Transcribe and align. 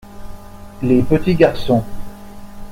Les 0.81 1.03
petits 1.03 1.35
garçons. 1.35 1.85